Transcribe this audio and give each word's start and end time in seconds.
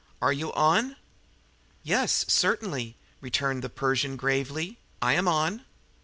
Are 0.19 0.33
you 0.33 0.51
on?" 0.53 0.95
"Yes, 1.83 2.25
certainly," 2.27 2.97
returned 3.19 3.63
the 3.63 3.69
Persian 3.69 4.15
gravely. 4.15 4.79
"I 4.99 5.13
am 5.13 5.27
on!" 5.27 5.63